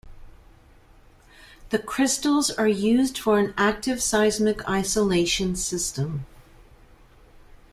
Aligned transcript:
The 1.69 1.77
crystals 1.77 2.49
are 2.49 2.67
used 2.67 3.19
for 3.19 3.37
an 3.37 3.53
'active 3.55 4.01
seismic 4.01 4.67
isolation 4.67 5.55
system'. 5.55 6.25